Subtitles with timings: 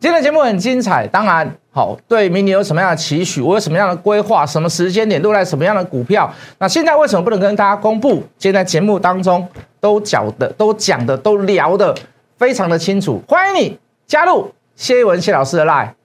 [0.00, 6.32] 今天的节目很精彩，当然好，对明年有什么样的期许，我有什么样的规划，什么时间点都在什么样的股票。
[6.58, 8.22] 那现在为什么不能跟大家公布？
[8.38, 9.46] 现在节目当中
[9.78, 11.94] 都讲的、 都讲的、都聊的
[12.38, 13.22] 非常的清楚。
[13.28, 15.99] 欢迎你加入谢一文谢老师的 Live。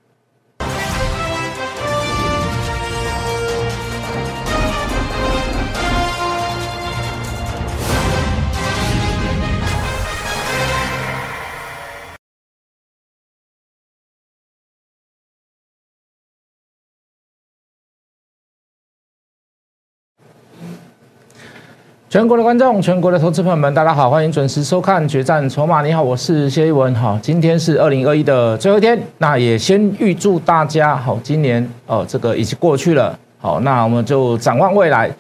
[22.16, 25.82] 全国的观众，全国的投资朋友们，大家好，欢迎准时收看《决战筹码》。
[25.86, 26.96] 你好，我是谢一文。
[26.96, 33.20] 好，今天是二零二一的最后一天，那也先预祝大家好，今年哦，这个已经过去了。
[33.38, 35.12] 好，那我们就展望未来，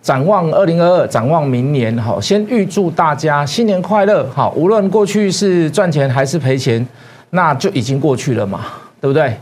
[0.00, 1.94] 展望二零二二，展望明年。
[1.98, 4.26] 好，先预祝大家新年快乐。
[4.34, 6.82] 好，无论过去是赚钱还是赔钱，
[7.28, 8.60] 那就已经过去了嘛，
[9.02, 9.36] 对不对？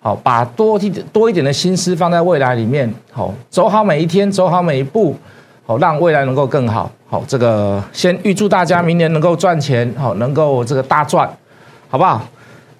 [0.00, 2.88] 好，把多一点多一点的心思放在未来里面。
[3.10, 5.16] 好，走好每一天，走好每一步。
[5.72, 6.90] 好，让未来能够更好。
[7.08, 11.26] 好，这个先预祝大家明年能够赚钱，好，能够这个大赚，
[11.88, 12.20] 好不好？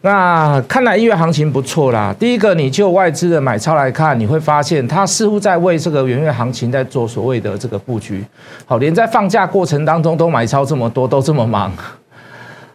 [0.02, 2.14] 那看来一月行情不错啦。
[2.18, 8.22] 第一个，你就外资的买超来看，你会发现它似乎在为这个元月行情在做所谓的这个布局。
[8.66, 11.72] 好，连在放假过程当中都买超这么多，都这么忙。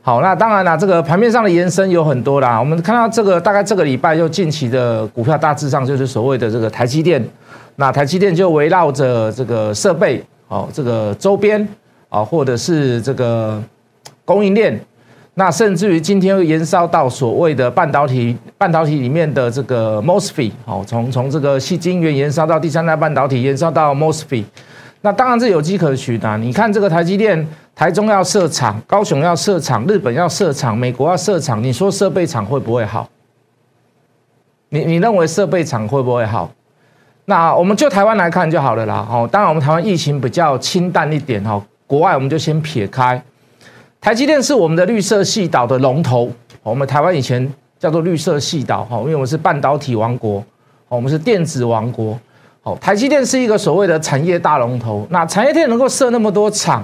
[0.08, 2.58] 好，那当然啦，这个盘面上的延伸有很多啦。
[2.58, 7.22] 我们看到这个大概这个礼拜就近期的股票大致上就是所谓的这个台积电。
[7.76, 11.68] 那台积电就围绕着这个设备，哦，这个周边，
[12.08, 13.62] 啊，或者是这个
[14.24, 14.80] 供应链，
[15.34, 24.46] 那甚至于今天会延烧到所谓的半导体，半导体里面的这个 mosfet，哦，从从这个细晶圆延烧到第三代半导体，延烧到 mosfet，
[25.02, 26.38] 那当然这有迹可循的。
[26.38, 27.46] 你看这个台积电，
[27.78, 33.08] 台中要设厂，高雄要设厂，日本要设厂，美国要设厂，你说设备厂会不会好？
[34.70, 36.50] 你你认为设备厂会不会好？
[37.26, 39.08] 那我们就台湾来看就好了啦。
[39.08, 43.22] 哦，当然我们台湾疫情比较清淡一点哈，国外我们就先撇开。
[44.02, 46.32] 台积电是我们的绿色系岛的龙头，
[46.64, 50.44] 我们台湾以前叫做绿色系岛哈，因为我们是半导体王国，
[50.90, 52.20] 我们是电子王国。
[52.64, 55.06] 哦，台积电是一个所谓的产业大龙头。
[55.12, 56.84] 那产业链能够设那么多厂，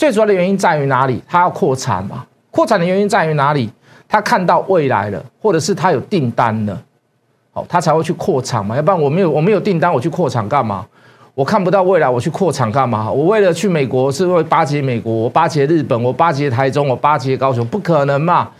[0.00, 1.22] 最主要的原因在于哪里？
[1.28, 2.24] 它要扩产嘛。
[2.50, 3.70] 扩产的原因在于哪里？
[4.08, 6.82] 它看到未来了，或者是它有订单了。
[7.52, 10.86] 好，他才会去扩厂嘛，要不然我没有我没有订单，我去扩厂干嘛？
[11.34, 13.12] 我看不到未来，我去扩厂干嘛？
[13.12, 18.50] 我为了去美国是为巴结美国，我巴结日本，我巴结台中，我巴结高雄，不可能嘛？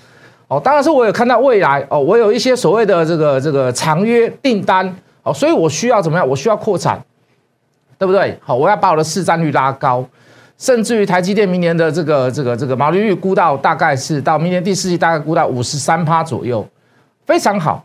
[0.46, 6.28] 哦，当然是我有看到未来哦，我有一些所谓的这个这个长约订单哦，所以我需要怎么样？
[6.28, 7.02] 我需要扩产，
[7.98, 8.38] 对不对？
[8.42, 10.04] 好，我要把我的市占率拉高，
[10.60, 16.64] 甚至于台积电明年的这个这个这个毛利率估到大概是到明年第四季大概估到五十三趴左右，
[17.24, 17.82] 非常好。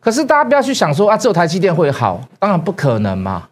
[0.00, 3.48] 可是大家不要去想说啊，只有台积电会好，当然不可能嘛，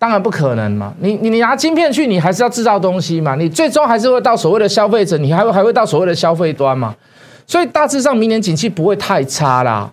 [0.00, 0.92] 当然不可能嘛。
[0.98, 6.92] 你你你拿晶片去，你还是要制造东西嘛，你最终还是会到所谓的消费者，你还会还会到所谓的消费端嘛。
[7.46, 9.92] 所以大致上明年景气不会太差啦。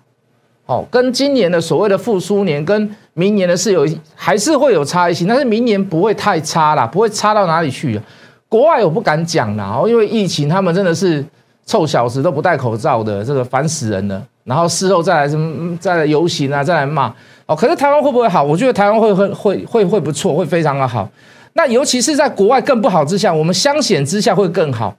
[0.66, 3.86] 哦，跟今年的所谓的复苏年，跟明年的是有
[4.16, 8.00] 还是会有差异性，但是明年不会太差啦，不会差到哪里去。
[8.48, 11.24] 国外我不敢讲啦，哦，因为疫情他们真的是
[11.66, 14.22] 臭小子都不戴口罩的，这个烦死人了。
[14.46, 17.14] 然后事后再来什么，再来游行啊，再来骂
[17.46, 17.56] 哦。
[17.56, 18.44] 可是台湾会不会好？
[18.44, 21.10] 我觉得台湾会会会会会不错，会非常的好。
[21.54, 24.96] 那尤其是在国外更不好之下，我们相险之下会更好。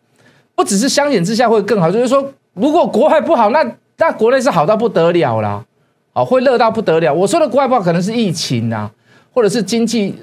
[0.55, 2.25] 不只是相险之下会更好，就是说，
[2.55, 3.65] 如果国外不好，那
[3.97, 5.65] 但国内是好到不得了啦，
[6.13, 7.13] 哦，会热到不得了。
[7.13, 8.91] 我说的国外不好，可能是疫情啊，
[9.33, 10.15] 或者是经济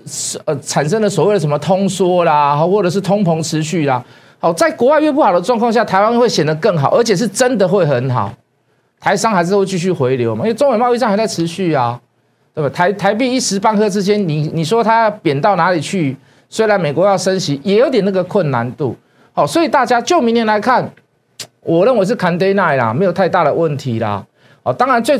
[0.46, 4.04] 呃产生的所谓的什么通缩啦，或者是通膨持续啦。
[4.40, 8.34] 好，在国外越不好的状况下，台湾会显得更好，而且是真的会很好。
[9.00, 12.00] 台商还是会继续回流嘛，因为中美贸易战还在持续啊，
[12.54, 12.70] 对吧？
[12.70, 16.16] 台台币一时半刻之间，你你说它贬到哪里去？
[16.50, 18.96] 虽然美国要升息，也有点那个困难度。
[19.32, 20.92] 好，所以大家就明年来看，
[21.62, 24.26] 我认为是 can day night 啦，没有太大的问题啦。
[24.64, 25.20] 哦，当然最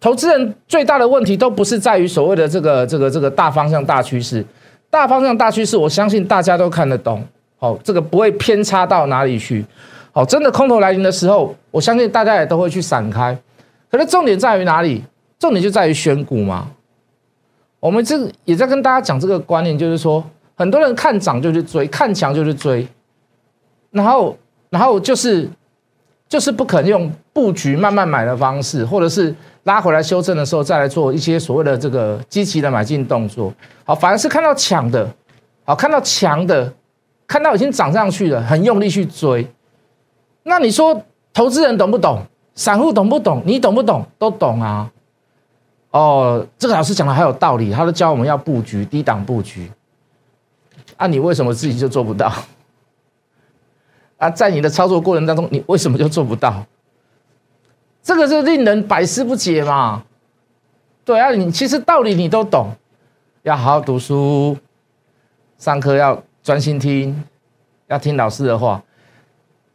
[0.00, 4.44] 投资人最大的问题都不是在于所谓的这个这个这个大方向大趋势，
[4.90, 7.22] 大方向大趋势，我相信大家都看得懂。
[7.58, 9.64] 好，这个不会偏差到哪里去。
[10.12, 13.36] 好，真的空头来临的时候，我相信大家也都会去闪开。
[13.90, 15.02] 可是重点在于哪里？
[15.38, 16.68] 重点就在于选股嘛。
[17.80, 20.24] 我们这也在跟大家讲这个观念，就是说，
[20.56, 22.86] 很多人看涨就去追，看强就去追，
[23.92, 24.36] 然后，
[24.70, 25.48] 然后就是
[26.28, 29.34] 就是不肯用布局慢慢买的方式，或者是
[29.64, 33.52] 拉回来修正的时候再来做一些所谓的这个积极的买进动作。
[33.84, 35.08] 好，反而是看到强的，
[35.64, 36.72] 好，看到强的，
[37.26, 39.46] 看到已经涨上去了，很用力去追。
[40.42, 42.22] 那你说投资人懂不懂？
[42.54, 43.42] 散户懂不懂？
[43.46, 44.04] 你懂不懂？
[44.18, 44.90] 都懂啊。
[45.90, 49.70] 哦，这个老师讲的还有道理，他都教我们要布局低档布局。
[50.96, 52.32] 啊，你为什么自己就做不到？
[54.18, 56.64] 啊，在你的操作过程当中，你为什么就做不到？
[58.02, 60.02] 这个是令人百思不解嘛？
[61.04, 62.68] 对啊，你其实道理你都懂，
[63.42, 64.56] 要好好读书，
[65.56, 67.24] 上课要专心听，
[67.86, 68.82] 要听老师的话。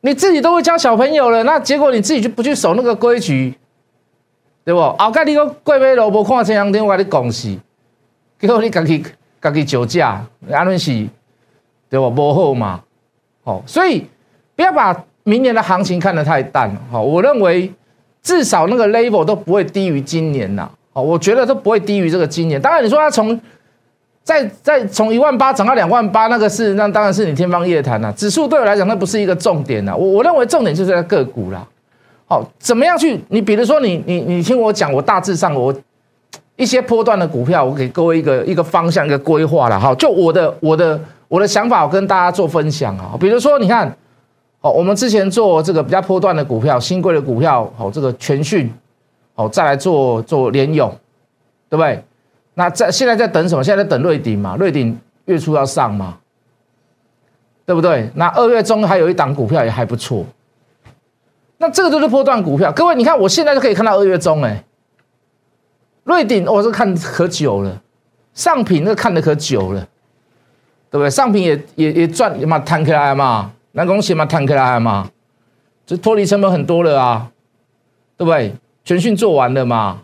[0.01, 3.57] 你自己都会教小朋友了，那结果你自己就不去守那个规矩，
[4.65, 4.79] 对不？
[4.81, 7.57] 后盖你个贵买萝卜看前两天我跟你讲是，
[8.37, 9.05] 结果你自己
[9.41, 11.07] 自己酒驾，安尼是，
[11.89, 12.09] 对不？
[12.09, 12.83] 不好嘛，
[13.45, 14.05] 好，所以
[14.55, 17.71] 不要把明年的行情看得太淡，好，我认为
[18.21, 22.61] 至少那个 level 都不会低于今年呐，好，我觉得都不会低于这个今年。
[22.61, 23.39] 当然你说它从
[24.23, 28.13] 再再从一万八涨到两万八，那个是那当然是你天方夜谭呐。
[28.15, 29.95] 指数对我来讲，那不是一个重点呐。
[29.95, 31.65] 我我认为重点就是在个股啦。
[32.25, 33.19] 好，怎么样去？
[33.27, 35.73] 你比如说，你你你听我讲，我大致上我
[36.55, 39.77] 一些波段的股票，我给各位一个一个方向一个规划了。
[39.77, 43.11] 好，就我的我的我的想法，我跟大家做分享啊。
[43.19, 43.93] 比如说，你看，
[44.63, 48.73] 哦，我们之前做这个比较波段的股票，新贵的股票，好，这个全讯，
[49.35, 50.89] 好，再来做做联勇，
[51.69, 52.01] 对不对？
[52.53, 53.61] 那在现在在等什么？
[53.61, 54.55] 现在在等瑞鼎嘛？
[54.55, 56.17] 瑞鼎月初要上嘛？
[57.65, 58.09] 对不对？
[58.15, 60.25] 那二月中还有一档股票也还不错。
[61.57, 64.63] 那这个都是波段股票，各位你看，我现在就可以看到二月中哎，
[66.05, 67.81] 瑞鼎我是看可久了，
[68.33, 69.81] 上品那看的可久了，
[70.89, 71.09] 对不对？
[71.09, 75.09] 上品也也也赚嘛，弹起来嘛，南宫写嘛，坦克来嘛，
[75.85, 77.29] 这脱离成本很多了啊，
[78.17, 78.53] 对不对？
[78.85, 80.01] 全讯做完了嘛？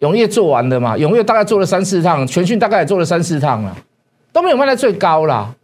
[0.00, 0.96] 永业做完了嘛？
[0.96, 3.76] 永业大概做了三四趟，全讯大概也做了三四趟了，
[4.32, 5.54] 都没有卖在最高啦。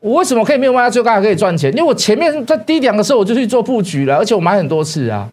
[0.00, 1.70] 我为什么可以没有卖在最高还可以赚钱？
[1.72, 5.30] 因为我前面在低点的时候我就去做布局了，而且我买很多次啊。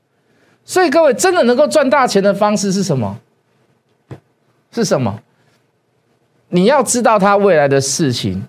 [0.63, 3.17] 所以各位真的能够赚大钱的方式是什么？
[4.71, 5.19] 是什么？
[6.49, 8.43] 你要知道它未来的事情，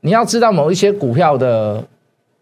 [0.00, 1.84] 你要知道某一些股票的，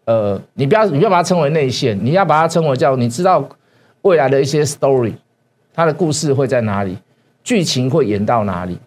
[0.07, 3.45] 呃，你不要你不要把它称为内线，你要把它称为叫你知道
[4.03, 5.11] 未来的一些 story，
[5.73, 6.97] 它的故事会在哪里？
[7.43, 8.77] 剧情会演到哪里？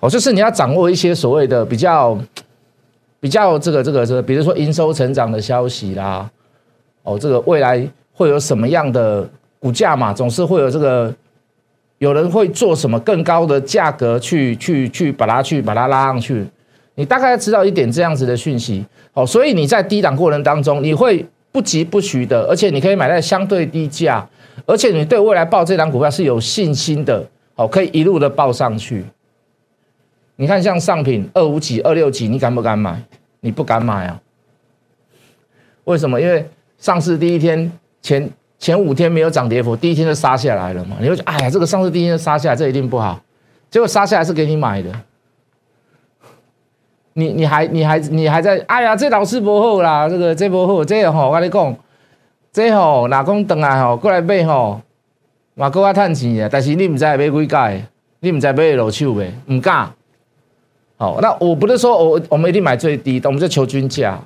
[0.00, 2.18] 哦，就是你要掌握一些所谓的比较、
[3.20, 6.30] 比较这个、这个、这个，比如说营收成长的消息啦，
[7.02, 9.26] 哦，这个未来会有什么样的
[9.58, 10.12] 股价嘛？
[10.12, 11.10] 总是会有这个，
[11.96, 16.46] 有人会做什么更高的价格去、去、去把它去把它拉上去。
[16.94, 18.84] 你大概知道一点这样子的讯息，
[19.14, 24.28] 哦，所以你在低档过程当中，你会不急不徐的，而且你可以买在相对低价。
[24.66, 29.04] 而且你对未来报这档股票是有信心的，好，可以一路的报上去。
[30.36, 33.02] 你看，像上品二五几、二六几，你敢不敢买？
[33.40, 34.20] 你不敢买啊？
[35.84, 36.20] 为什么？
[36.20, 36.46] 因为
[36.78, 37.72] 上市第一天
[38.02, 40.96] 前前五天没有涨跌幅，第一天就杀下来了嘛。
[41.00, 43.18] 你会觉得，哎呀，这个上市第一天杀下来，这一定不好。
[43.70, 44.92] 结果杀下来是给你买的，
[47.20, 51.76] 你你还你还你还在，哎呀，这老师不好啦，这个这不好，这个吼，我跟你讲。
[52.52, 54.80] 这吼，哪讲等来吼，过来买吼，
[55.54, 56.48] 嘛搁较趁钱的！
[56.48, 57.80] 但是你唔知买几盖，
[58.18, 59.88] 你唔知买落手未，唔敢。
[60.96, 64.18] 好，那我不是说我我们一定买最低，我们就求均价。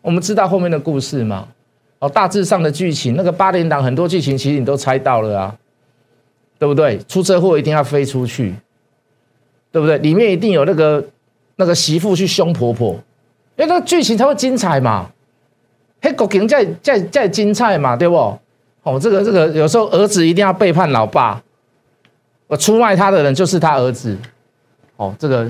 [0.00, 1.46] 我们知道后面的故事嘛？
[1.98, 5.54] 哦，大致上的剧情，那个八点档很多剧情其实你都猜到了啊，
[6.58, 6.98] 对不对？
[7.08, 8.54] 出车祸一定要飞出去，
[9.70, 9.98] 对不对？
[9.98, 11.04] 里面一定有那个
[11.60, 12.94] 那个媳妇去凶婆婆，
[13.56, 15.10] 因为那个剧情才会精彩嘛。
[16.00, 18.16] 嘿，国情在在在精彩嘛，对不？
[18.82, 21.42] 哦，这个这个有时候儿子一定要背叛老爸，
[22.46, 24.16] 我出卖他的人就是他儿子。
[24.96, 25.46] 哦，这个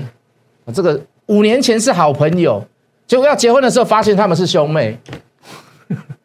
[0.73, 2.61] 这个五年前是好朋友，
[3.07, 4.99] 结果要结婚的时候发现他们是兄妹，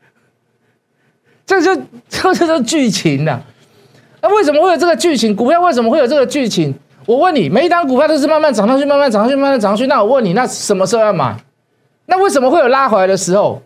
[1.46, 3.40] 这就这就是剧情呐。
[4.20, 5.36] 那为什么会有这个剧情？
[5.36, 6.74] 股票为什么会有这个剧情？
[7.06, 9.86] 我问你，每一档股票都是慢慢涨上去，慢慢涨上去，慢慢涨上去。
[9.86, 11.36] 那我问你，那什么时候要买？
[12.06, 13.62] 那为什么会有拉回来的时候？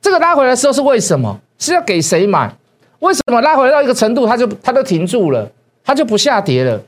[0.00, 1.40] 这个拉回来的时候是为什么？
[1.58, 2.54] 是要给谁买？
[2.98, 5.50] 为什么拉回来到一个程度，它就它就停住了，
[5.82, 6.80] 它就不下跌了？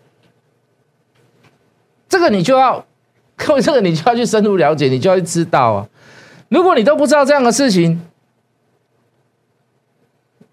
[2.09, 2.85] 这个你就要，
[3.37, 5.89] 各位，这个你就要去深入了解，你就要去知道啊。
[6.49, 8.01] 如果你都不知道这样的事情，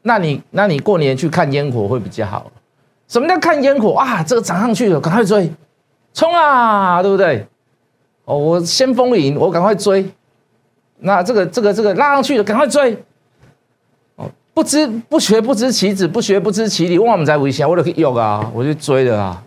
[0.03, 2.49] 那你那你过年去看烟火会比较好。
[3.07, 4.23] 什么叫看烟火啊？
[4.23, 5.51] 这个涨上去了，赶快追，
[6.13, 7.45] 冲啊，对不对？
[8.25, 10.09] 哦，我先锋赢，我赶快追。
[10.99, 12.97] 那这个这个这个拉上去了，赶快追！
[14.15, 16.97] 哦，不知不学不知其子，不学不知其理。
[16.97, 19.43] 我们在危险，我都可以用啊，我就追了啊。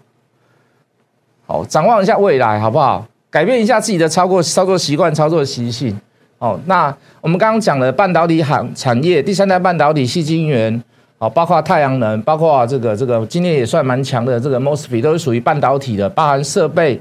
[1.46, 3.06] 好，展望一下未来，好不好？
[3.30, 5.98] 改变一下自己的操作操作习惯、操作习性。
[6.38, 10.82] 哦，那我们刚刚讲了半导体行产业，第三代半导体细晶圆，
[11.18, 17.00] 好，包括太阳能，包括这个这个今年也算蛮强的这个 mosfet 都是属于半导体的，包含设备，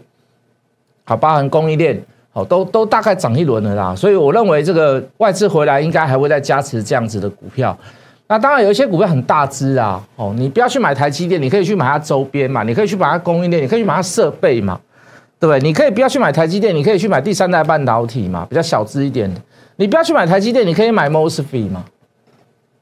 [1.04, 3.96] 好，包含供应链，好，都都大概涨一轮了啦。
[3.96, 7.78] 所以我认为这个外资回来应该还会再加持这样子的股票。
[8.28, 14.80] 那当然有一些股票很大只啊，哦，你不要去买台积电，你可以去买它周边嘛，你可以去买它供应链，你可以去买它设备嘛。
[15.38, 15.60] 对不对？
[15.60, 19.40] 你可以不要去买台积电，你可以去买第三代半导体嘛，比较小资一点的。
[19.76, 21.84] 你不要去买台积电，你可以买 mosfet 嘛，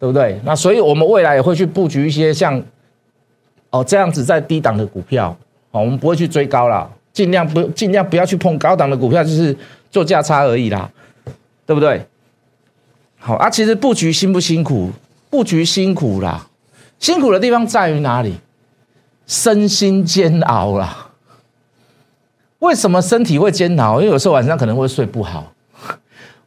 [0.03, 0.37] 对不对？
[0.43, 2.61] 那所以我们未来也会去布局一些像
[3.69, 5.33] 哦这样子在低档的股票，
[5.71, 9.55] 哦，我们不会去追高啦，尽量不尽量不要去碰高档的股票，就是
[9.89, 10.91] 做价差而已啦，
[11.65, 12.05] 对不对？
[13.17, 14.91] 好啊，其实布局辛不辛苦？
[15.29, 16.49] 布局辛苦啦，
[16.99, 18.35] 辛苦的地方在于哪里？
[19.25, 21.11] 身心煎熬啦。
[22.59, 24.01] 为什么身体会煎熬？
[24.01, 25.53] 因为有时候晚上可能会睡不好。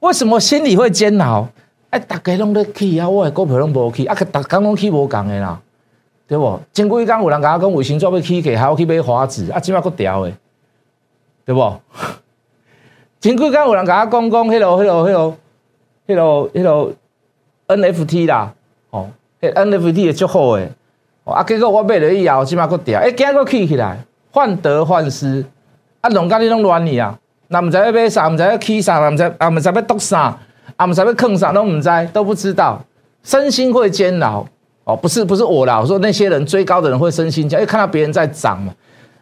[0.00, 1.48] 为什么心里会煎熬？
[1.96, 5.58] 哎，大家拢在起啊，我诶股票拢无起，啊，大家拢起无共的啦，
[6.28, 6.60] 对不？
[6.74, 10.32] 前几工有人甲我讲卫星做要起起，还要去买花纸，啊，即摆搁调的，
[11.46, 11.60] 对不？
[13.18, 15.36] 前几工有人甲我讲讲，迄个、迄个、迄个、
[16.06, 18.52] 迄个、迄个 NFT 啦，
[18.90, 19.08] 哦，
[19.40, 20.70] 迄 NFT 也足好诶，
[21.24, 25.42] 啊，结果我买了以后，即摆搁调，哎，今个起起来，患得患失。
[26.02, 27.18] 啊，农家你拢乱去啊！
[27.48, 30.38] 那毋知要买啥，毋知要起啥，啊唔知啊毋知要读啥，
[30.76, 32.84] 啊唔知要坑啥，都唔知，都不知道，
[33.22, 34.46] 身心会煎熬
[34.84, 34.96] 哦。
[34.96, 38.74] 不是不是我啦，我说那些人追高的人会身心煎，因为看到别人在涨嘛。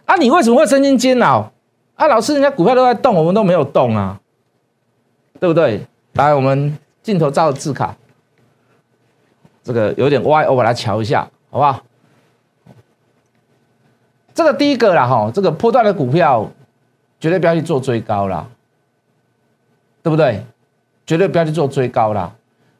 [0.05, 1.51] 啊，你为什么会身心煎熬？
[1.95, 4.21] 啊，老师，人家股票都在动，我们都没有动啊，
[5.41, 5.87] 对不对？
[6.15, 7.97] 来，我们镜头照字卡，
[9.63, 11.83] 这个有点歪，我把它瞧一下，好不好？
[14.35, 16.51] 这个第一个啦，哈，这个波段的股票。
[17.21, 18.47] 绝对不要去做追高啦，
[20.03, 20.45] 对不对？
[21.07, 22.33] 绝对不要去做追高啦。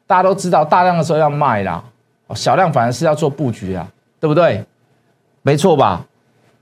[0.07, 1.83] 大家都知道，大量的时候要卖啦，
[2.35, 3.87] 小量反而是要做布局啊，
[4.19, 4.63] 对不对？
[5.41, 6.05] 没错吧？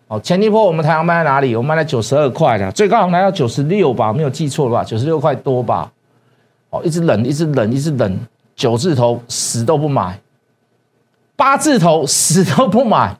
[0.08, 1.56] 哦，前一波我们太阳卖在哪里？
[1.56, 4.84] 我们卖在九十二块的，最高好像来到九十六吧，没有记错吧？
[4.84, 5.92] 九十六块多吧？
[6.70, 8.20] 哦，一直冷，一直冷，一直冷，
[8.56, 10.20] 九字头死都不买，
[11.36, 13.16] 八字头死都不买，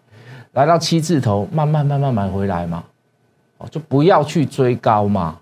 [0.52, 2.84] 来到七字头，慢慢慢慢买回来嘛。
[3.58, 5.38] 哦就不要去追高嘛，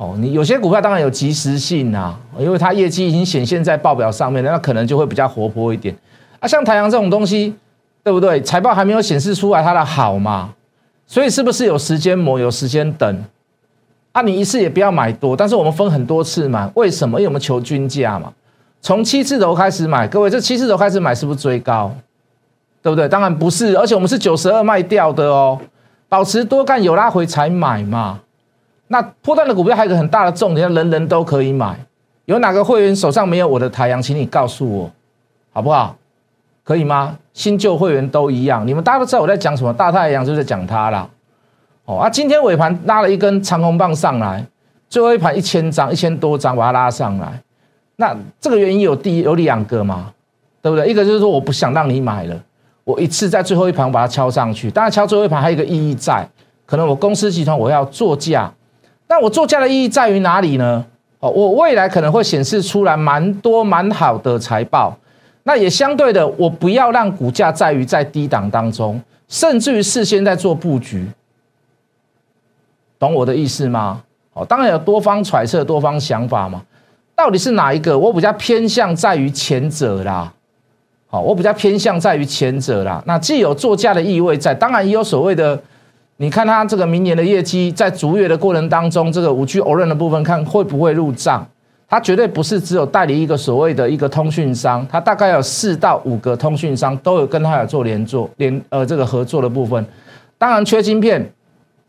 [0.00, 5.94] 哦，你有些股票当然有及时性啊，因为它业绩已经显现在报表上面，那可能就会比较活泼一点
[6.38, 6.48] 啊。
[6.48, 7.54] 像太阳这种东西，
[8.02, 8.40] 对不对？
[8.40, 10.54] 财报还没有显示出来它的好嘛，
[11.06, 13.24] 所以是不是有时间磨，有时间等？
[14.12, 17.20] 啊，你一次也不要买多，但是我们分很多次买，为什么？
[17.20, 18.32] 因为我们求均价嘛，
[18.80, 21.94] 从七字头开始买，各位这七字头开始买是不是追高？
[22.82, 23.06] 对不对？
[23.06, 25.60] 当然不是，而且我们是九十二卖掉的哦。
[26.08, 28.18] 保持多干有拉回才买嘛，
[28.92, 31.78] 那破蛋的股票还有一个很大的重点，人人都可以买。
[32.24, 34.90] 有哪个会员手上没有我的太阳，请你告诉我，
[35.52, 35.94] 好不好？
[36.64, 37.16] 可以吗？
[37.32, 41.08] 新旧会员都一样，你们大家都知道我在讲什么，大太阳就在讲它啦。
[41.84, 44.44] 哦啊，今天尾盘拉了一根长红棒上来，
[44.88, 47.40] 最后一盘一千张，一千多张把它拉上来，
[47.94, 50.12] 那这个原因有第一有两个嘛，
[50.60, 50.88] 对不对？
[50.88, 52.36] 一个就是说我不想让你买了。
[52.82, 56.28] 我一次在最后一盘把它敲上去，当然敲最后一盘还有一个意义在，
[56.66, 58.52] 可能我公司集团我要作价，
[59.10, 60.86] 但我做价的意义在于哪里呢？
[61.18, 64.96] 哦，我未来可能会显示出来蛮多蛮好的财报，
[65.42, 71.04] 那也相对的，我不要让股价在于在低档当中，甚至于事先在做布局，
[73.00, 74.00] 懂我的意思吗？
[74.32, 76.62] 哦，当然有多方揣测、多方想法嘛，
[77.16, 77.98] 到底是哪一个？
[77.98, 80.32] 我比较偏向在于前者啦。
[81.08, 83.02] 好，我比较偏向在于前者啦。
[83.06, 85.60] 那既有作价的意味在，当然也有所谓的，
[86.22, 91.46] 你看它这个明年的业绩，在逐月的过程当中，这个五 G o r 的部分看会不会入账？
[91.88, 99.82] 它绝对不是只有代理一个所谓的一个通讯商，它大概有四到五个通讯商都有跟它有做联作联呃这个合作的部分。
[100.36, 101.26] 当然缺晶片，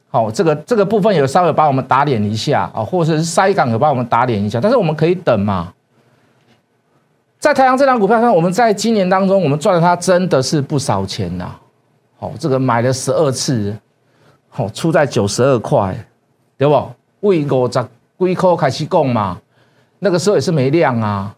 [0.09, 5.73] 好，这个这个部分有稍微把我们打脸一下啊，或者是塞港有把我们打脸一下，但是我们可以等嘛。
[7.37, 11.51] 在太阳这张股票上，我们在今年当中，我们赚了它真的是不少钱呐。
[12.17, 13.75] 好，这个买了十二次，
[14.51, 15.97] 好出在九十二块，
[16.57, 16.73] 对不？
[17.21, 17.87] 为五十
[18.19, 19.39] 几块开始供嘛，
[19.99, 21.33] 那个时候也是没量啊，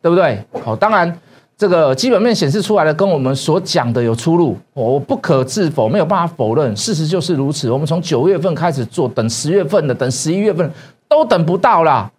[0.00, 0.44] 对不对？
[0.62, 1.18] 好，当然
[1.56, 7.70] 这个基本面显示出来的跟我们所讲的有出入，我不可置否，没有办法否认，事实就是如此。
[7.70, 10.70] 我们从九月份开始做，等十月份的，等十一月份
[11.08, 12.10] 都等不到啦。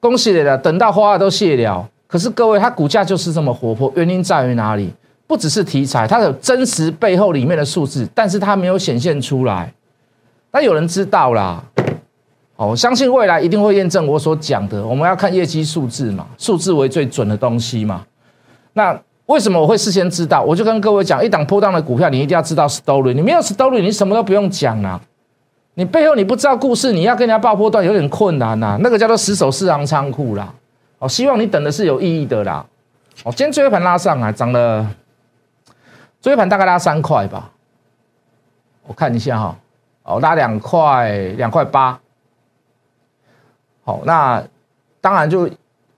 [0.00, 1.88] 恭喜你了，等到花都谢了。
[2.06, 4.92] 可是各位，它股价就是这么活泼，原因在于哪里？
[5.26, 9.72] 不只是题材，它有真实背后里面的数字，但是它没有显现出来。
[10.52, 11.62] 那有人知道啦，
[12.56, 14.86] 哦，我相信未来一定会验证我所讲的。
[14.86, 18.04] 我们要看业绩数字嘛，数字为最准的东西嘛。
[18.74, 20.42] 那为什么我会事先知道？
[20.42, 23.14] 我就跟各位讲，一档波荡的股票，你一定要知道 story。
[23.14, 25.00] 你没有 story，你什么都不用讲啦。
[25.74, 28.78] 你背后你不知道故事，你要跟人家报波段有点困难呐。
[28.80, 30.52] 那个叫做死守市场仓库啦。
[30.98, 32.64] 哦，希望你等的是有意义的啦。
[33.24, 34.86] 哦，今天最后盘拉上来，涨了，
[36.24, 37.50] 最后盘大概拉三块吧。
[38.86, 39.54] 我看一下哈，
[40.04, 42.00] 哦，拉两块，两块八。
[43.84, 44.42] 好，那
[45.02, 45.46] 当然就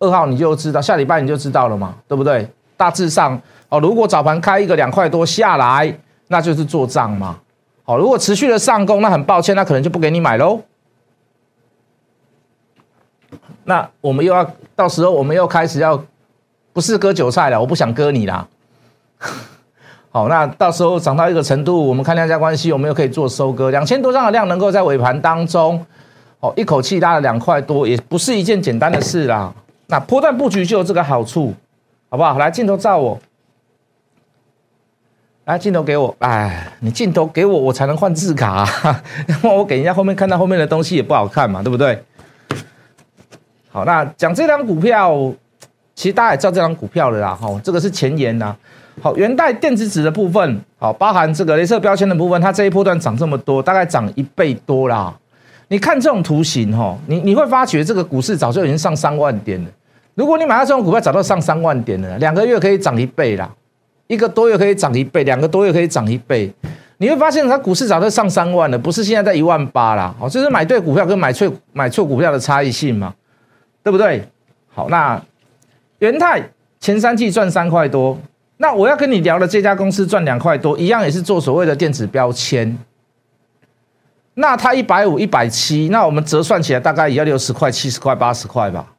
[0.00, 2.50] 二号你就知道，下礼拜你就知道了嘛，对不对？
[2.76, 7.38] 大致上哦，如果早盘开一个两块多下来，那就是做账嘛。
[7.84, 10.60] 好，如果持续的上攻，那很抱歉，那可能就不给你买喽。
[13.62, 16.04] 那我们又要到时候我们又开始要
[16.72, 18.48] 不是割韭菜了，我不想割你啦。
[20.16, 25.84] 好，那到时候涨到一个程度，我们看量价关系，我们又可以做收割，两千多张的量能够在尾盘当中。
[26.40, 29.52] 哦，一口气拉了两块多，也不是一件简单的事啦。
[29.88, 31.52] 那波段布局就有这个好处，
[32.08, 32.38] 好不好？
[32.38, 33.20] 来，镜头照我，
[35.44, 38.66] 来镜头给我，哎，你镜头给我，我才能换字卡，
[39.26, 42.02] 然 后我给人家后面看到后面的东西也不好看嘛，对不对？
[43.70, 45.14] 好，那讲这张股票，
[45.94, 48.56] 其实大家也知道这张股票了啦，哈，这个是前沿呐。
[49.00, 55.14] 好，元代电子纸的部分，好，包含这个镭射标签的部分，它这一波段涨这么多，大概涨一倍多啦。
[55.68, 59.70] 你看这种图形哈，你你会发觉这个股市早就已经上三万点了。
[60.14, 63.50] 如果你买到这种股票，早就上三万点了，两个月可以涨一倍啦，
[64.06, 66.50] 一个多月可以涨一倍，两个多月可以涨一倍。
[66.98, 70.14] 你会发现它股市早就上三万了，不是现在在一万八啦。
[70.18, 73.12] 哦，这是买对股票跟买错买错股票的差异性嘛，
[73.82, 74.26] 对不对？
[74.74, 75.20] 好，那
[75.98, 76.42] 元泰
[76.80, 78.16] 前三季赚三块多，
[78.58, 82.78] 那我要跟你聊的这家公司赚两块多，一样也是做所谓的电子标签。
[84.34, 88.94] 那它一百五、一百七，那我们折算起来大概也要六十块、七十块、八十块吧，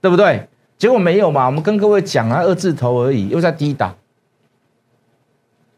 [0.00, 0.48] 对不对？
[0.78, 3.94] 结果没有嘛，我们跟各位讲啊，二字头而已，又在低档，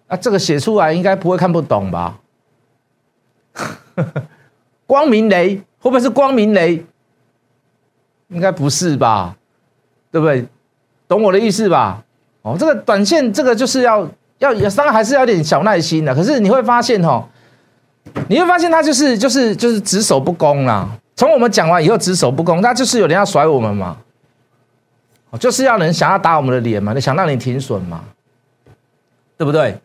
[0.07, 2.21] 啊，这个写出来应该不会看不懂吧？
[4.87, 6.85] 光明雷会不会是光明雷？
[8.29, 9.37] 应该不是吧？
[10.13, 10.47] 对不对？
[11.09, 12.05] 懂我的意思吧？
[12.43, 14.07] 哦，这个短线这个就是要
[14.39, 16.15] 要，当然还是要点小耐心的。
[16.15, 17.25] 可是你会发现哦。
[18.29, 20.89] 你会发现他就是就是就是只守不攻啦。
[21.15, 23.97] 从我们讲完以后，只守不攻，那就是有人要甩我们嘛，
[25.39, 28.03] 就是要人想要打我们的脸嘛，你想让你停损嘛，
[29.39, 29.79] 对不对？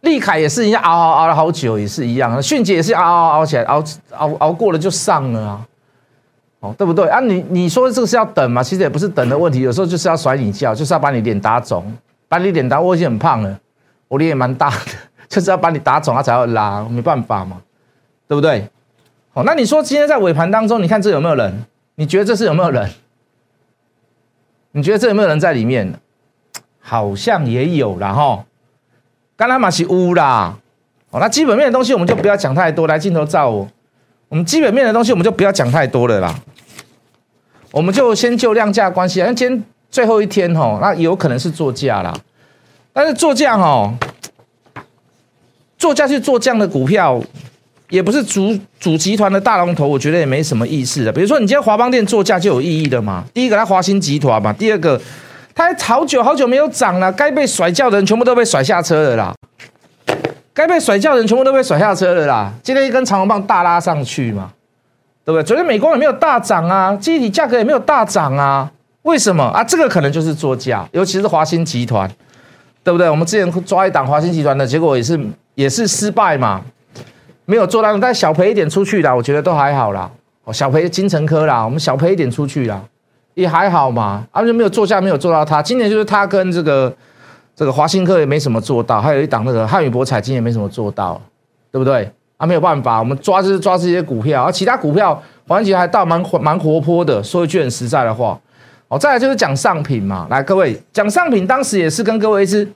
[0.00, 2.42] 利凯也是一样，熬熬熬了好久，也是一样。
[2.42, 5.60] 迅捷也是熬熬熬起来，熬熬熬过了就上了啊，
[6.62, 7.18] 哦，对不对啊？
[7.18, 8.62] 你你说这个是要等嘛？
[8.62, 11.84] 其实也不是等的问题，有时候就是要甩你叫，就是要把你脸打肿，
[12.28, 13.58] 把你脸打，我已经很胖了，
[14.06, 14.76] 我脸也蛮大的。
[15.28, 17.60] 就是要把你打肿，他才要拉，没办法嘛，
[18.28, 18.68] 对不对？
[19.32, 21.64] 好，那你说今天在尾盘当中，你看这有没有人？
[21.96, 22.88] 你觉得这是有没有人？
[24.72, 25.92] 你觉得这有没有人在里面？
[26.78, 28.44] 好像也有啦哈。
[29.36, 30.56] 刚才马是乌啦。
[31.10, 32.86] 哦，那基本面的东西我们就不要讲太多。
[32.86, 33.68] 来，镜头照我。
[34.28, 36.34] 我们基本面的东西我们就不要讲太多了啦。
[37.72, 42.14] 我们就先就量价关系，因为今天最后一天吼，那有可能是做价啦。
[42.92, 43.92] 但是做价吼。
[45.78, 47.20] 做价去做这样的股票，
[47.88, 51.10] 也不是主主集团的大龙头，我觉得也没什么意思的。
[51.10, 53.24] 比如说，你今天华邦店做价就有意义的嘛。
[53.34, 55.00] 第一个，它华兴集团嘛；第二个，
[55.56, 59.34] 它好久好久没有涨了，该被甩掉的人全部都被甩下车了啦。
[60.54, 62.52] 该被甩掉的人全部都被甩下车了啦。
[62.62, 64.52] 今天一根长红棒大拉上去嘛，
[65.24, 65.42] 对不对？
[65.42, 68.70] 昨天美光也没有大涨啊，基体价格也没有大涨啊，
[69.02, 69.62] 为什么啊？
[69.64, 72.10] 这个可能就是作价，尤其是华兴集团，
[72.82, 73.08] 对不对？
[73.08, 75.18] 我们之前抓一档华兴集团的结果也是。
[75.54, 76.62] 也是失败嘛，
[77.44, 80.10] 没有做到，但小赔一点出去啦，我觉得都还好啦。
[80.44, 82.80] 哦，小赔金城科啦，我们小赔一点出去啦，
[83.34, 84.26] 也还好嘛。
[84.32, 85.62] 啊，就没有做下，没有做到他。
[85.62, 86.90] 今年就是他跟这个
[87.54, 91.20] 这个华兴科也没什么做到，还有一档那个汉语博彩金也没什么做到，
[91.70, 92.10] 对不对？
[92.42, 97.22] 啊，没有办法，我们抓就是抓这些股票，而其他股票环节还倒蛮蛮活泼的。
[97.22, 98.36] 说一句很实在的话，
[98.88, 100.26] 哦，再来就是讲上品嘛。
[100.28, 102.68] 来，各位讲上品，当时也是跟各位是。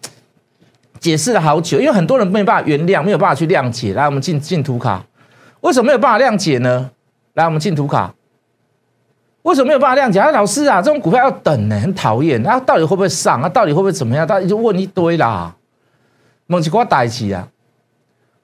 [0.98, 3.92] 解释了好久，因为很多人没有办法原谅，没有办法去谅解。
[3.92, 5.04] 来，我们进进图卡，
[5.60, 6.90] 为什么没有办法谅解呢？
[7.34, 8.14] 来，我们进图卡，
[9.42, 10.18] 为什么没有办法谅解？
[10.18, 12.42] 啊，老师啊，这种股票要等呢，很讨厌。
[12.42, 13.42] 那到底会不会上？
[13.42, 14.26] 啊，到底会不会怎么样？
[14.26, 15.54] 大家就问一堆啦，
[16.46, 17.46] 猛起瓜逮起啊！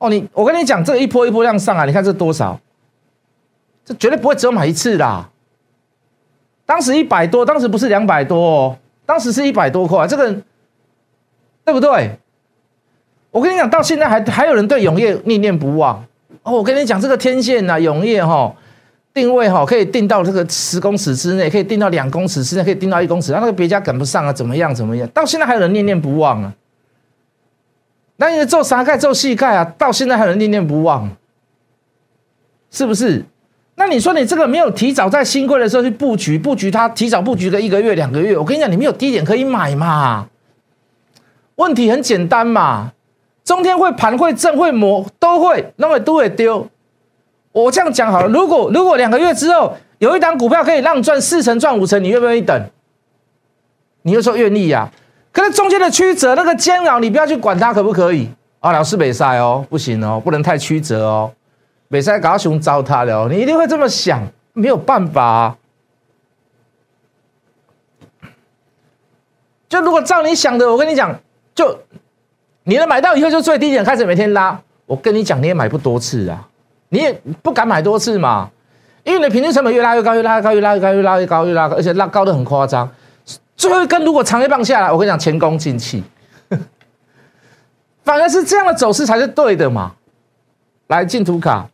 [0.02, 2.58] 哦，你我跟你讲，这一波一波量上啊，你看这多少？
[3.84, 5.30] 这绝对不会只有买一次啦。
[6.66, 10.32] 当时一百多，当时不是两百多哦，当时是一百多块，这个
[11.64, 12.18] 对不对？
[13.30, 16.04] 我跟你讲，到现在还还有人对永业念念不忘
[16.42, 16.52] 哦。
[16.52, 18.52] 我跟你讲，这个天线呐，永业哈，
[19.14, 25.08] 定位哈，可以定到这个十公尺之内，可以定到两公尺之内，可以定到一公尺，那个别家赶不上啊，怎么样怎么样？
[25.10, 26.52] 到现在还有人念念不忘啊。
[28.16, 29.64] 那你做啥盖做细盖啊？
[29.76, 31.10] 到现在还能念念不忘，
[32.70, 33.24] 是不是？
[33.74, 40.28] 那你说你这个没有提早在新贵的时候去布局，布局它提早布局个一个月两个月，我跟你讲，你没有低点可以买嘛？
[41.56, 42.92] 问题很简单嘛，
[43.44, 46.68] 中天会盘会正会磨都会，那么都会丢。
[47.52, 52.70] 我这样讲好了，如果如果两个月之后有一档股票可以让赚四成赚五成，你愿不愿意等？
[54.02, 54.90] 你又说愿意呀？
[55.32, 58.28] 可是中间的曲折那个煎熬，你不要去管它，可不可以？
[58.60, 61.32] 啊，老师北塞哦，不行哦，不能太曲折哦，
[61.88, 65.56] 北塞搞熊糟蹋了哦，你一定会这么想，没有办法。
[69.68, 71.18] 就如果照你想的，我跟你讲，
[71.54, 71.78] 就
[72.64, 76.46] 你能买到以后就最低点开始每天拉，我跟你讲你也买不多次啊。
[76.90, 77.10] 你也
[77.42, 78.50] 不敢买多次嘛，
[79.02, 82.86] 因为你的平均成本越拉越高，越拉越高，越拉越高，越拉越高，越拉高，而且拉高的很夸张。
[83.56, 86.02] 最后一根如果长黑棒下来，我跟你讲前功尽弃，
[88.04, 89.92] 反而是这样的走势才是对的嘛。
[90.88, 91.68] 来进图卡，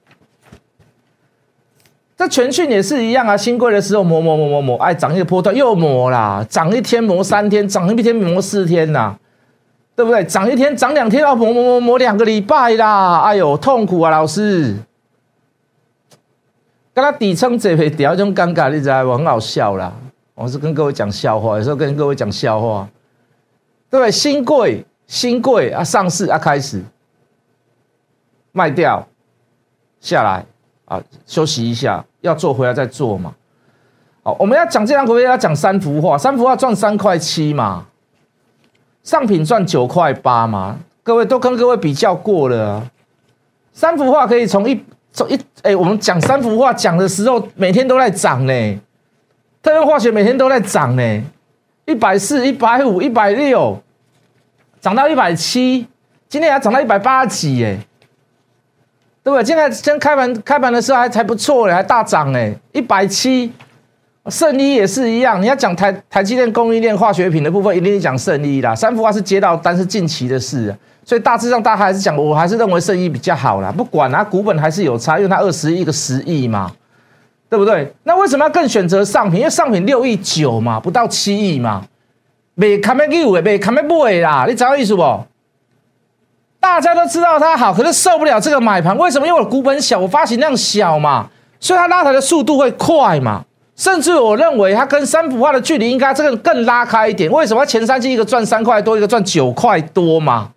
[2.16, 9.16] 这全讯也是一样啊，新贵的时候磨磨磨磨磨，哎涨一个波段又磨啦，涨一天磨三天，涨一天磨四天呐。
[9.96, 10.22] 对不对？
[10.22, 13.20] 涨一天，涨两天，要磨磨磨磨两个礼拜啦！
[13.22, 14.76] 哎呦，痛苦啊，老师。
[16.94, 19.92] 跟他底层这回掉，这种尴尬，你知道我很好笑啦。
[20.40, 22.86] 我是跟各位讲笑话，有时候跟各位讲笑话，
[23.90, 24.08] 对不对？
[24.08, 26.80] 新贵，新贵啊，上市啊，开始
[28.52, 29.04] 卖掉
[30.00, 30.46] 下来
[30.84, 33.34] 啊，休息一下，要做回来再做嘛。
[34.22, 37.86] 好，我们要讲这张股票，要讲三幅画，三幅画赚三块七嘛，
[39.02, 42.88] 上品赚九块八嘛，各位都跟各位比较过了，
[43.72, 45.28] 三幅画可以从一从。
[45.28, 48.80] 一哎，我们讲三幅画讲的时候，每天都在涨呢。
[49.68, 51.22] 特用化学每天都在涨呢，
[51.84, 53.78] 一百四、一百五、一百六，
[54.80, 55.86] 涨到一百七，
[56.26, 57.78] 今天还涨到一百八几耶，
[59.22, 59.44] 对不对？
[59.44, 63.52] 现在先开盘开盘的时候还才不错嘞，还大涨哎，一百七。
[64.30, 68.74] 圣一也是一样，你要讲台台积电供应链化学品的部分，一定讲圣一啦。
[68.74, 70.74] 三幅画是接到单，是近期的事。
[71.04, 73.70] 所以大致上，大家还是讲，我还是认为圣意比较好啦。
[73.70, 76.72] 不管啊，股本还是有差，因为它二十亿个十亿嘛，
[77.48, 77.92] 对不对？
[78.02, 79.40] 那为什么要更选择上品？
[79.40, 81.82] 因为上品六亿九嘛，不到七亿嘛，
[82.54, 85.24] 没看没有诶，没看没不诶啦，你知道意思不？
[86.60, 89.26] 大家都知道它好，可是受不了这个买盘，为什么？
[89.26, 91.30] 因为我股本小，我发行量小嘛，
[91.60, 93.44] 所以它拉抬的速度会快嘛。
[93.76, 97.30] 甚至我认为它跟三幅画的距离应该这个更拉开一点。
[97.30, 97.64] 为什么？
[97.64, 100.50] 前三季一个赚三块多，一个赚九块多嘛。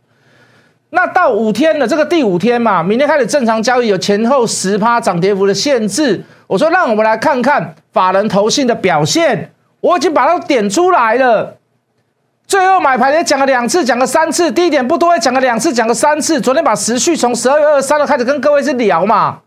[0.94, 6.22] 那到五天了，这个第五天嘛，明天开始正常交易，有前后十趴涨跌幅的限制。
[6.48, 9.52] 我说，让我们来看看法人投信的表现。
[9.80, 11.58] 我已经把它点出来了。
[12.46, 14.52] 最后买盘也讲了两次，讲了三次。
[14.52, 16.42] 第一点不多也，讲了两次，讲了三次。
[16.42, 19.40] 昨天把时序从十二月二十三号开始跟各位是聊嘛，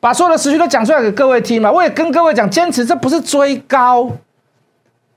[0.00, 1.70] 把所有的时序都讲出来给各位听嘛。
[1.70, 4.10] 我也跟各位讲，坚持这不是追高，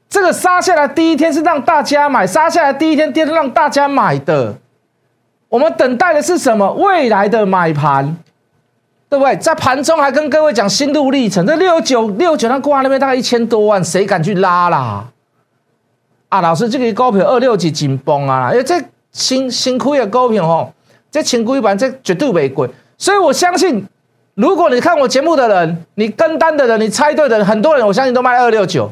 [0.07, 4.53] 这个杀下来第一天是让大家买，杀下来第一天跌是让大家买的。
[5.49, 6.71] 我们等待的是什么？
[6.73, 8.17] 未来的买盘，
[9.09, 9.35] 对不对？
[9.37, 11.45] 在盘中还跟各位讲心路历程。
[11.45, 15.05] 这六九六九，那挂那边大概一千多万，谁敢去拉啦？
[16.29, 18.51] 啊，老师，这个高票二六几紧绷啊！
[18.51, 20.73] 因为这新新亏的高票吼，
[21.09, 22.69] 这轻亏盘这绝对没贵。
[22.97, 23.87] 所以我相信，
[24.33, 28.91] 如果你看我节目的人，你跟单的人，你猜对的人，很多人我相信都卖二六九。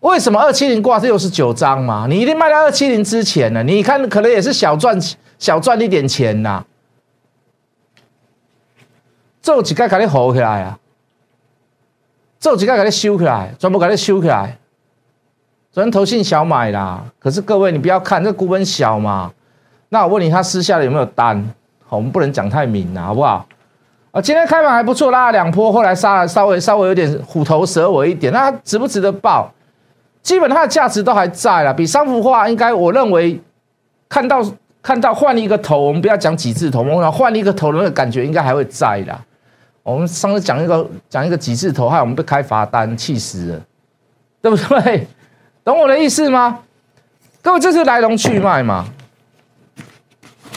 [0.00, 2.06] 为什么二七零挂是六十九张嘛？
[2.08, 3.62] 你一定卖到二七零之前呢？
[3.62, 4.96] 你看可能也是小赚
[5.38, 6.64] 小赚一点钱呐。
[9.42, 10.78] 做几盖给你吼起来啊？
[12.38, 14.58] 做几盖给你收起来，全部给你收起来。
[15.72, 19.32] 昨天投信小买啦，可是各位你不要看这股本小嘛。
[19.88, 21.52] 那我问你，他私下的有没有单？
[21.86, 23.46] 好，我们不能讲太明了，好不好？
[24.12, 29.52] 啊，今天开盘还不错，拉了两波，后来杀了稍微稍微有点虎头蛇尾一点，那值不值得报？
[30.22, 33.40] 基本它的价值都还在了，比三幅画应该，我认为
[34.08, 34.44] 看到
[34.82, 39.18] 看到换一个头，我们不要讲几字头，我们换一个头的那个感觉应该还会在的。
[39.82, 43.60] 我们上次讲一个讲一个几字头，害我们被开罚单，气死了，
[44.42, 45.06] 对不对？
[45.64, 46.60] 懂我的意思吗？
[47.40, 48.86] 各位，这是来龙去脉嘛？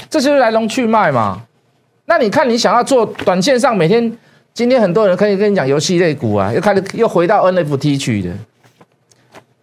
[0.10, 1.41] 这就是来龙去脉嘛？
[2.06, 4.17] 那你看，你想要做短线上，每天
[4.54, 8.32] 今天很多人可以跟你讲游戏类股啊，又开始又回到 NFT 去的。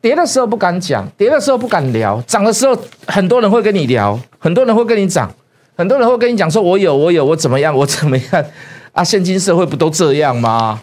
[0.00, 5.28] 跌的时候不敢讲，跌的时候不敢聊，涨的时候很多人会跟你聊，很多人会跟你讲，
[5.76, 8.44] 很多人会跟你讲说，我有，我有，我怎么样，我怎么样
[8.92, 10.80] 啊，现今社会不都这样吗？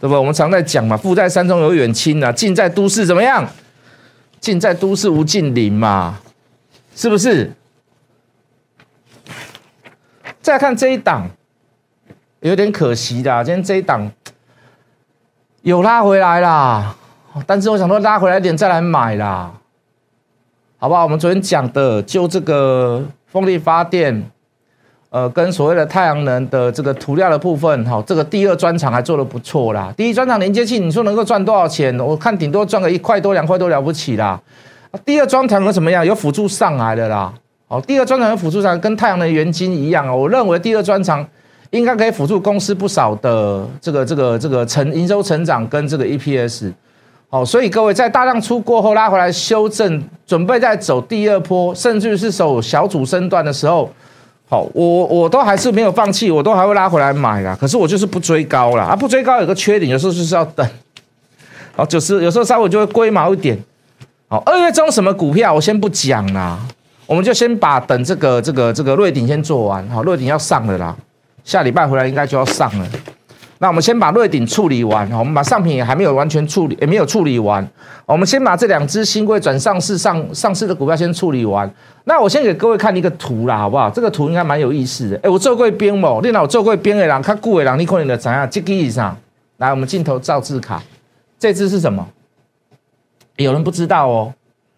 [0.00, 0.14] 对不？
[0.14, 3.48] 我们常在讲嘛，富在山中有远亲啊，近在都市怎么样？
[4.40, 6.18] 近在都市无近邻嘛，
[6.94, 7.52] 是不是？
[10.40, 11.28] 再看这一档，
[12.40, 14.10] 有点可惜的，今天这一档
[15.62, 16.96] 有拉回来啦，
[17.46, 19.52] 但是我想说拉回来一点再来买啦，
[20.78, 21.04] 好不好？
[21.04, 24.30] 我们昨天讲的就这个风力发电。
[25.12, 29.92] 呃，跟所谓的太阳能的这个涂料的部分，哈，这个第二专场还做的不错啦。
[29.96, 31.98] 第一专场连接器，你说能够赚多少钱？
[31.98, 34.40] 我看顶多赚个一块多、两块多了不起啦。
[35.04, 36.06] 第二专场有怎么样？
[36.06, 37.34] 有辅助上来的啦。
[37.66, 40.14] 哦，第二专场有辅助上，跟太阳能原金一样啊。
[40.14, 41.26] 我认为第二专场
[41.70, 46.72] 应该可以辅助公司不少的这个、这个、这个成营收成长跟这个 EPS。
[47.32, 53.88] 好，所以各位在大量出过后拉回来修正，准备在走第二波，甚至是走小主升段的时候。
[54.48, 57.56] 好，我我都还是没有放弃，我都还会拉回来买啦。
[57.60, 58.82] 可是我就是不追高啦。
[58.82, 58.96] 啊！
[58.96, 60.68] 不追高有个缺点，有时候就是要等。
[61.76, 63.56] 好，就是有时候稍微就会龟毛一点。
[64.26, 66.58] 好，二月中什么股票我先不讲啦，
[67.06, 69.88] 我们就先把等这个这个这个瑞鼎先做完。
[69.88, 70.96] 好，瑞鼎要上了啦，
[71.44, 72.86] 下礼拜回来应该就要上了。
[73.62, 77.66] 那我们先把瑞鼎处理完，我们把上品也还没有完全处理，也没有处理完。
[78.06, 81.70] 我们先把这两只新贵转上市上上市的股票先处理完。
[82.04, 83.90] 那我先给各位看一个图啦，好不好？
[83.90, 85.20] 这个图应该蛮有意思的。
[85.22, 88.48] 哎，我做过边某，电脑做过边的人，看顾伟人，你可能的怎样？
[88.50, 89.14] 这个意上，
[89.58, 90.82] 来，我们镜头照字卡，
[91.38, 92.08] 这只是什么？
[93.36, 94.32] 有人不知道哦，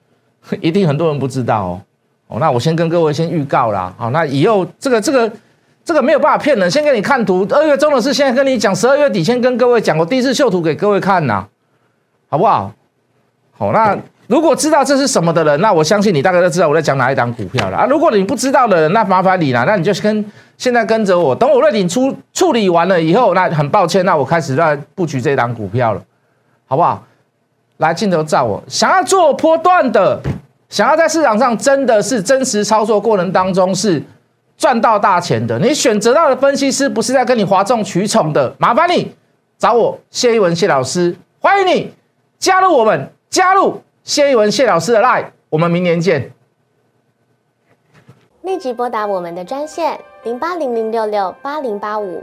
[0.60, 1.80] 一定很多人不知道哦。
[2.26, 3.94] 哦，那我先跟各位先预告啦。
[3.96, 5.32] 好，那以后这个这个。
[5.84, 7.44] 这个没有办法骗人，先给你看图。
[7.50, 8.74] 二月中的事，现在跟你讲。
[8.74, 11.44] 十二月底先跟各位讲，我第一次秀图给各位看呐，
[12.28, 12.72] 好不好？
[13.58, 17.86] 好，那如果知道这是什么的人，那我相信你大概都知道我在讲哪一档股票了啊。
[17.86, 20.24] 如果你不知道的人，那麻烦你了，那你就跟
[20.56, 26.02] 现在跟着我，等我瑞鼎出处理完了以后，那很抱歉，那我开始在布局这档股票了，
[26.68, 27.02] 好不好？
[27.78, 30.20] 来镜头照我，想要做波段的，
[30.68, 34.00] 想要在市场上真的是真实操作过程当中是。
[34.62, 39.12] 赚到大钱的，你选择到的分析师不是在跟你哗众取宠的，麻烦你
[39.58, 41.92] 找我谢一文谢老师，欢迎你
[42.38, 46.30] 加入我们，加入谢一文谢老师的 line，我们明年见。
[48.42, 52.22] 立即拨打我们的专线零八零零六六八零八五